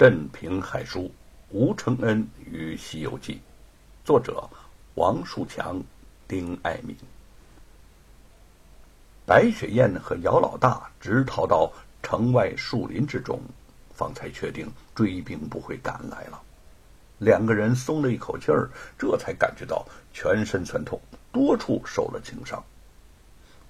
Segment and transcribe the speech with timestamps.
[0.00, 1.12] 镇平海书，
[1.50, 3.34] 吴承恩与《西游记》，
[4.02, 4.48] 作者
[4.94, 5.78] 王树强、
[6.26, 6.96] 丁爱民。
[9.26, 11.70] 白雪燕和姚老大直逃到
[12.02, 13.38] 城外树林之中，
[13.94, 16.40] 方才确定追兵不会赶来了。
[17.18, 20.98] 两个人松了一口气儿，这才感觉到全身酸痛，
[21.30, 22.64] 多处受了轻伤。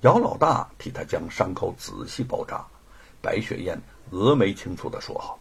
[0.03, 2.65] 姚老大替他将伤口仔细包扎，
[3.21, 3.77] 白雪燕
[4.12, 5.19] 峨眉轻蹙的说。
[5.19, 5.37] 好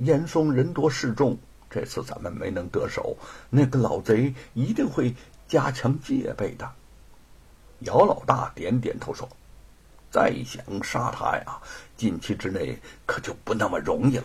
[0.00, 1.36] 严嵩人多势众，
[1.68, 3.18] 这次咱们没能得手，
[3.50, 5.14] 那个老贼一定会
[5.46, 6.66] 加强戒备的。
[7.80, 9.28] 姚老大点点头说
[10.10, 11.60] ：“再想杀他呀，
[11.98, 14.24] 近期之内可就不那么容易了。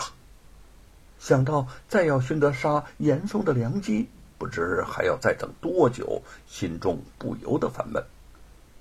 [1.20, 4.08] 想到再要寻得杀严嵩的良机，
[4.38, 8.02] 不知还要再等多久，心中不由得烦闷。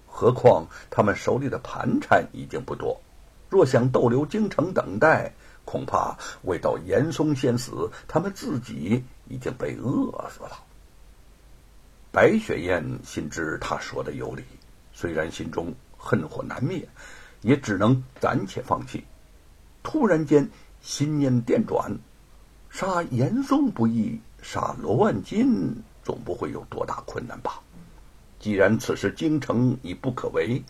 [0.06, 3.00] 何况他们手里的盘缠已经不多，
[3.50, 5.32] 若想逗留京城等待。”
[5.64, 10.62] 恐怕未到严嵩先死，他们自己已经被饿死了。
[12.12, 14.44] 白雪燕心知他说的有理，
[14.92, 16.86] 虽然心中恨火难灭，
[17.40, 19.04] 也只能暂且放弃。
[19.82, 20.48] 突然间，
[20.80, 21.90] 心念电转，
[22.70, 27.60] 杀严嵩不易，杀罗万金总不会有多大困难吧？
[28.38, 30.62] 既然此时京城已不可为，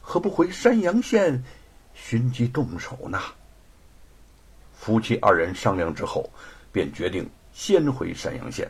[0.00, 1.42] 何不回山阳县
[1.94, 3.18] 寻机动手呢？
[4.82, 6.28] 夫妻二人商量之后，
[6.72, 8.68] 便决定先回山阳县。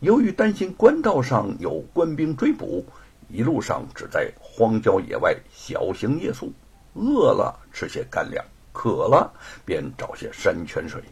[0.00, 2.84] 由于担心官道上有官兵追捕，
[3.30, 6.52] 一路上只在荒郊野外小行夜宿，
[6.92, 8.44] 饿了吃些干粮，
[8.74, 9.32] 渴了
[9.64, 11.02] 便找些山泉水。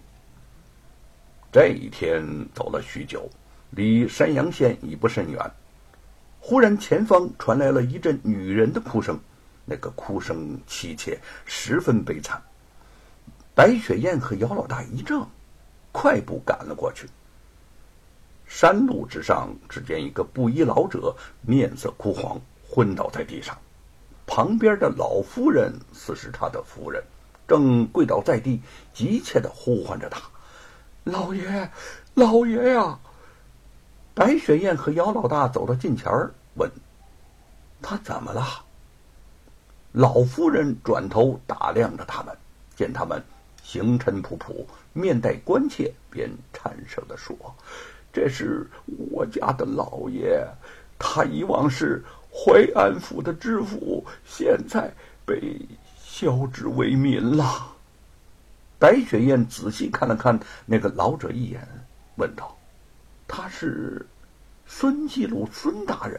[1.50, 2.22] 这一天
[2.54, 3.26] 走了许久，
[3.70, 5.50] 离山阳县已不甚远，
[6.40, 9.18] 忽然前方传来了一阵女人的哭声，
[9.64, 12.38] 那个哭声凄切，十分悲惨。
[13.60, 15.26] 白雪燕和姚老大一怔，
[15.92, 17.06] 快步赶了过去。
[18.46, 23.54] 山路之上，只见一个布衣老者面色枯黄，昏倒在地上。
[24.26, 27.04] 旁边的老夫人似是他的夫人，
[27.46, 28.62] 正跪倒在地，
[28.94, 30.22] 急切的呼唤着他
[31.04, 31.70] ：“老爷，
[32.14, 32.98] 老爷呀！”
[34.16, 36.10] 白雪燕和姚老大走到近前，
[36.54, 36.70] 问
[37.82, 38.64] ：“他怎么了？”
[39.92, 42.34] 老夫人转头打量着他们，
[42.74, 43.22] 见他们。
[43.62, 47.36] 行尘仆仆，面带关切，便颤声的说
[48.12, 48.66] ：“这是
[49.10, 50.44] 我家的老爷，
[50.98, 54.92] 他以往是淮安府的知府，现在
[55.24, 55.60] 被
[56.02, 57.76] 削职为民了。”
[58.78, 61.60] 白雪燕仔细看了看那个老者一眼，
[62.16, 62.56] 问道
[63.28, 64.06] ：“他是
[64.66, 66.18] 孙继鲁孙大人？”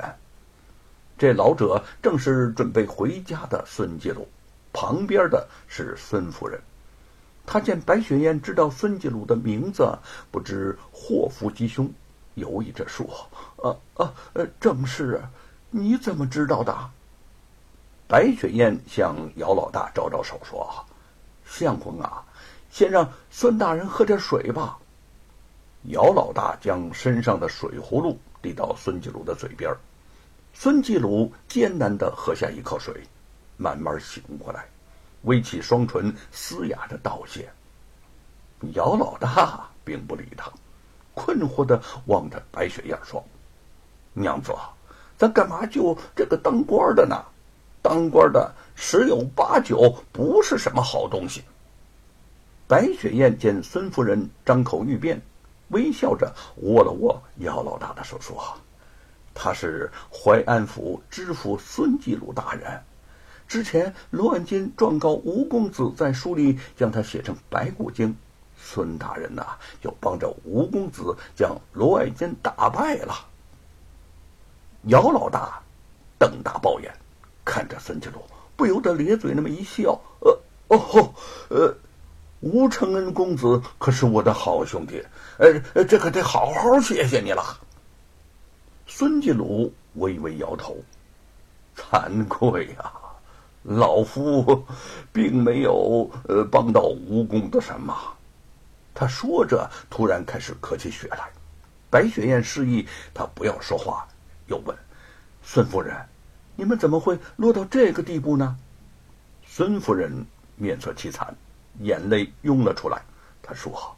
[1.18, 4.28] 这老者正是准备回家的孙继鲁，
[4.72, 6.60] 旁边的是孙夫人。
[7.46, 9.98] 他见白雪燕知道孙继鲁的名字，
[10.32, 11.92] 不知祸福吉凶，
[12.36, 13.06] 犹豫着说
[13.58, 15.22] ：“呃呃呃，正是，
[15.70, 16.90] 你怎么知道的？”
[18.08, 20.70] 白雪燕向姚老大招招手说
[21.46, 22.24] ：“相公啊，
[22.70, 24.78] 先让孙大人喝点水吧。”
[25.86, 29.74] 姚老大将身上的水葫芦递到孙继鲁的嘴边，
[30.54, 32.94] 孙继鲁艰难的喝下一口水，
[33.58, 34.68] 慢慢醒过来。
[35.24, 37.50] 微起双唇，嘶哑着道谢。
[38.74, 40.52] 姚老大并不理他，
[41.14, 43.24] 困惑的望着白雪燕说
[44.14, 44.54] ：“娘子，
[45.18, 47.24] 咱干嘛救这个当官的呢？
[47.82, 51.44] 当官的十有八九不是什么好东西。”
[52.68, 55.22] 白雪燕见孙夫人张口欲辩，
[55.70, 58.42] 微笑着握了握姚老大的手，说
[59.34, 62.82] ：“他是淮安府知府孙继鲁大人。”
[63.52, 68.16] 之前，罗万金状告吴公子在书里将他写成白骨精，
[68.58, 69.46] 孙大人呐，
[69.82, 73.14] 就帮着吴公子将罗万金打败了。
[74.84, 75.62] 姚老大
[76.18, 76.94] 瞪大豹眼，
[77.44, 78.24] 看着孙继鲁，
[78.56, 81.14] 不由得咧嘴那么一笑：“呃，哦吼，
[81.50, 81.76] 呃，
[82.40, 85.04] 吴承恩公子可是我的好兄弟，
[85.40, 87.44] 呃，这可得好好谢谢你了。”
[88.88, 90.78] 孙继鲁微微摇头，
[91.76, 92.94] 惭愧呀。
[93.64, 94.66] 老夫
[95.14, 97.96] 并没有呃帮到吴公的什么。
[98.94, 101.30] 他说着，突然开始咳起血来。
[101.90, 104.08] 白雪燕示意他不要说话，
[104.48, 104.76] 又问
[105.44, 105.96] ：“孙夫人，
[106.56, 108.56] 你们怎么会落到这个地步呢？”
[109.46, 110.26] 孙夫人
[110.56, 111.36] 面色凄惨，
[111.80, 113.02] 眼泪涌了出来。
[113.42, 113.96] 她说：“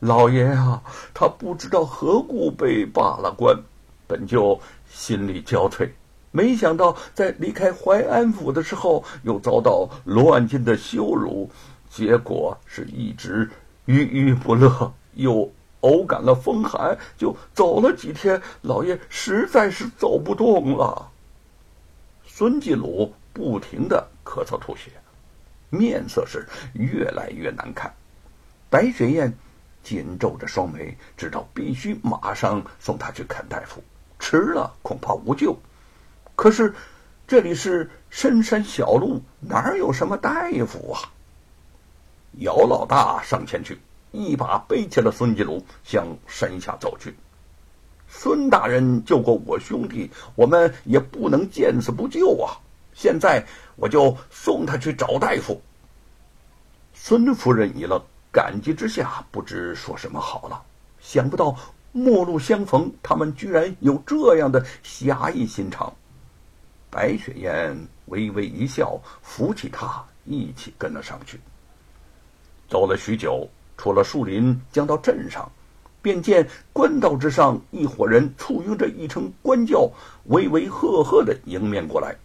[0.00, 0.82] 老爷啊，
[1.14, 3.56] 他不知道何故被罢了官，
[4.06, 5.88] 本就心力交瘁。”
[6.36, 11.50] 没想到在离开淮安府的时候，又遭到罗万金的羞辱，
[11.88, 13.50] 结果是一直
[13.86, 15.50] 郁郁不乐，又
[15.80, 18.38] 偶感了风寒，就走了几天。
[18.60, 21.10] 老爷实在是走不动了。
[22.26, 24.90] 孙继鲁不停的咳嗽吐血，
[25.70, 27.90] 面色是越来越难看。
[28.68, 29.32] 白雪燕
[29.82, 33.82] 紧皱着双眉，知道必须马上送他去看大夫，
[34.18, 35.56] 迟了恐怕无救。
[36.36, 36.72] 可是
[37.26, 41.00] 这里是深山小路，哪有什么大夫啊？
[42.38, 43.80] 姚老大上前去，
[44.12, 47.16] 一把背起了孙继鲁，向山下走去。
[48.06, 52.54] 孙大人救过我兄弟，我们也不能见死不救啊！
[52.92, 53.44] 现在
[53.74, 55.60] 我就送他去找大夫。
[56.94, 58.00] 孙夫人一愣，
[58.30, 60.62] 感激之下不知说什么好了。
[61.00, 61.56] 想不到
[61.92, 65.92] 陌路相逢，他们居然有这样的侠义心肠。
[66.96, 67.76] 白雪燕
[68.06, 71.38] 微微一笑，扶起他，一起跟了上去。
[72.70, 73.46] 走了许久，
[73.76, 75.52] 出了树林，将到镇上。
[76.00, 79.90] 便见官道之上，一伙人簇拥着一乘官轿，
[80.28, 82.16] 威威赫赫的迎面过来。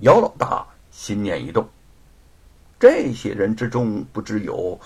[0.00, 1.66] 姚老大心念一动，
[2.78, 4.78] 这些人之中不知有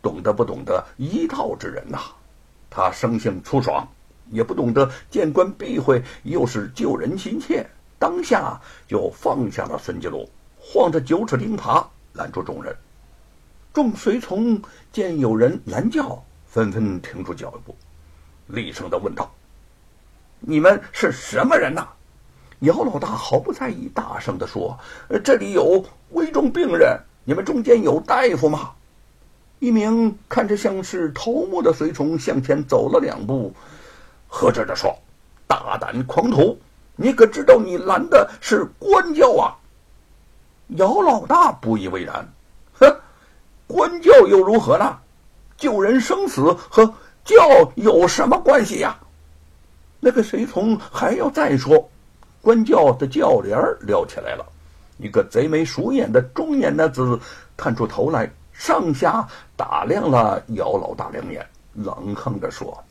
[0.00, 1.98] 懂得不懂得医道之人呐。
[2.70, 3.88] 他生性粗爽，
[4.30, 7.68] 也不懂得见官避讳，又是救人心切，
[8.02, 10.28] 当下就放下了孙继鲁，
[10.58, 12.74] 晃着九齿钉耙拦住众人。
[13.72, 14.60] 众随从
[14.90, 16.20] 见有人拦轿。
[16.48, 17.76] 纷纷停住脚步，
[18.48, 19.32] 厉声的问道
[20.40, 21.86] ：“你们是什么人呐？”
[22.58, 24.76] 姚老大毫不在意，大声的说
[25.22, 28.72] ：“这里有危重病人，你们中间有大夫吗？”
[29.60, 33.54] 一名看着像是头目的随从向前走了两步，
[34.26, 34.92] 呵斥着说
[35.46, 36.58] ：“大胆狂徒，
[36.96, 39.56] 你可知道你拦的是官教啊？”
[40.76, 42.26] 姚老大不以为然
[42.78, 42.96] ：“哼，
[43.66, 44.98] 官教又如何呢？”
[45.56, 46.84] 救人生死和
[47.24, 47.36] 教
[47.76, 48.98] 有什么关系呀？
[50.00, 51.88] 那个随从还要再说，
[52.40, 54.44] 官教的教帘撩起来了，
[54.98, 57.16] 一个贼眉鼠眼的中年男子
[57.56, 59.24] 探出头来，上下
[59.56, 62.82] 打量了姚老大两眼，冷哼着说：“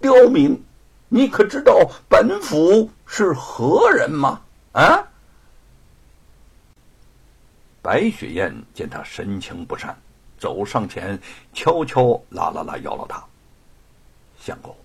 [0.00, 0.58] 刁民，
[1.08, 4.40] 你可知道本府是何人吗？”
[4.72, 5.02] 啊！
[7.80, 9.96] 白雪燕见他神情不善。
[10.38, 11.18] 走上前，
[11.54, 13.24] 悄悄拉了拉姚老大。
[14.38, 14.76] 相公，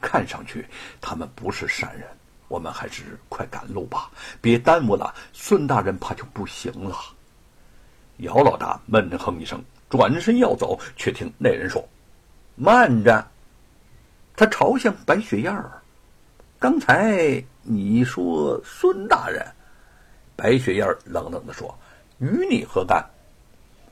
[0.00, 0.66] 看上去
[1.00, 2.08] 他们不是善人，
[2.48, 4.10] 我们还是快赶路吧，
[4.40, 6.96] 别耽误了孙大人，怕就不行了。
[8.18, 11.86] 姚老大闷哼一声，转身要走，却听那人说
[12.56, 13.24] ：“慢着！”
[14.38, 15.82] 他朝向白雪燕儿
[16.60, 19.44] ：“刚才你说孙大人？”
[20.36, 21.76] 白雪燕冷冷的说
[22.22, 23.04] ：“与你何干？”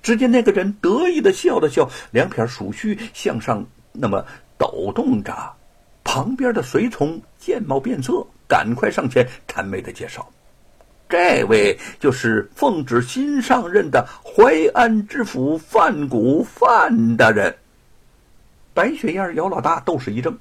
[0.00, 4.24] 只见那个人得意的笑了笑，两撇鼠须向上那么
[4.56, 5.34] 抖动着。
[6.04, 10.24] 旁边的随从见貌变色，赶快上前谄媚的介绍
[11.10, 17.52] ：“这位就是奉旨新上任的淮安知府范谷范大人。”
[18.76, 20.36] 白雪燕、姚老大都是一怔，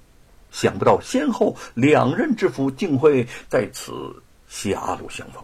[0.52, 3.94] 想不到先后两任知府竟会在此
[4.50, 5.42] 狭路相逢。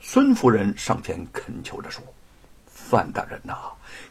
[0.00, 2.02] 孙夫人上前恳求着说。
[2.66, 3.54] 范大人呐，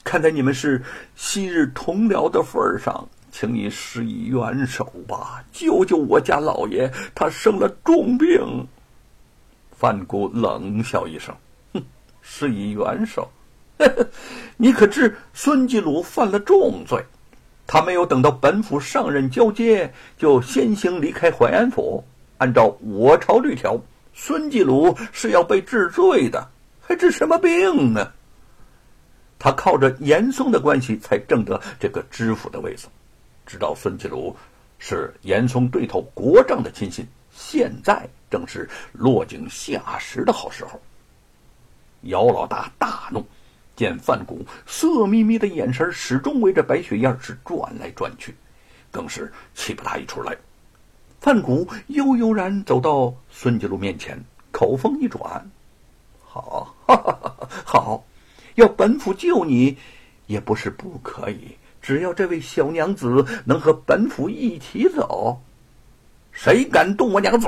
[0.03, 0.83] 看在你们是
[1.15, 8.67] 昔日同僚的份上，请你施以援手吧，救救我家老爷，他生了重病。
[9.75, 11.35] 范谷冷笑一声，
[11.73, 11.83] 哼，
[12.21, 13.27] 施以援手，
[14.57, 17.03] 你可知孙继鲁犯了重罪？
[17.67, 22.03] 他没有等到本府上任交接，就先行离开淮安府。
[22.37, 23.77] 按照我朝律条，
[24.13, 28.09] 孙继鲁是要被治罪的，还治什么病呢？
[29.37, 32.87] 他靠着严嵩的关系才挣得这个知府的位子，
[33.45, 34.35] 知道孙继鲁
[34.79, 40.79] 是严嵩对头国丈的亲信，现在正是落井下石的好时候。
[42.01, 43.25] 姚老大大怒，
[43.77, 48.35] 见范谷色眯眯的眼神始终围着白雪燕是转来转去，
[48.91, 50.35] 更是气不打一处来。
[51.21, 54.19] 范谷悠悠然走到孙继鲁面前，
[54.51, 55.49] 口风一转
[56.25, 56.75] ：“好，
[57.63, 58.03] 好。”
[58.55, 59.77] 要本府救你，
[60.25, 61.55] 也不是不可以。
[61.79, 65.39] 只要这位小娘子能和本府一起走，
[66.31, 67.47] 谁敢动我娘子？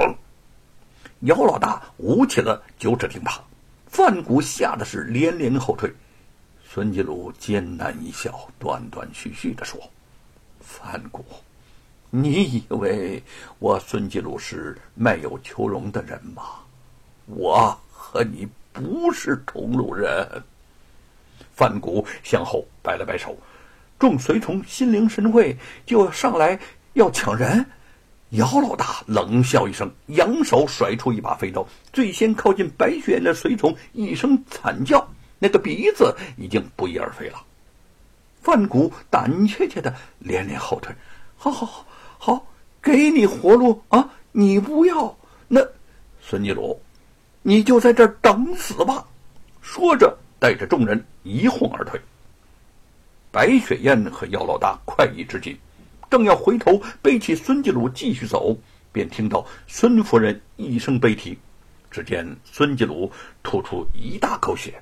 [1.21, 3.39] 姚老大舞起了九齿钉耙，
[3.87, 5.91] 范谷吓得是连连后退。
[6.71, 9.81] 孙继鲁艰难一笑，断断续续的说
[10.61, 11.25] ：“范谷，
[12.11, 13.23] 你以为
[13.57, 16.43] 我孙继鲁是卖友求荣的人吗？
[17.25, 20.43] 我和你不是同路人。”
[21.57, 23.35] 范谷向后摆了摆手，
[23.97, 25.57] 众随从心领神会，
[25.87, 26.59] 就要上来
[26.93, 27.65] 要抢人。
[28.29, 37.43] 姚老大冷笑一声，扬手甩出一把飞刀，最先靠近白雪燕的随从一声惨叫，那个鼻子已经不翼而飞了。
[38.41, 40.93] 范谷胆怯怯的连连后退
[41.35, 41.85] ：“好好好，
[42.17, 42.45] 好，
[42.81, 44.09] 给你活路啊！
[44.31, 45.17] 你不要
[45.47, 45.59] 那，
[46.21, 46.79] 孙继鲁，
[47.41, 49.05] 你就在这儿等死吧！”
[49.61, 51.99] 说着，带着众人一哄而退。
[53.31, 55.59] 白雪燕和姚老大快意之极。
[56.09, 58.57] 正要回头背起孙继鲁继续走，
[58.91, 61.37] 便听到孙夫人一声悲啼。
[61.91, 63.11] 只见孙继鲁
[63.43, 64.81] 吐出一大口血，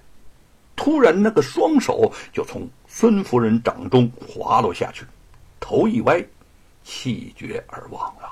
[0.78, 5.04] 突然那个双手就从孙夫人掌中滑落下去，
[5.60, 6.24] 头一歪，
[6.86, 8.32] 气绝而亡了。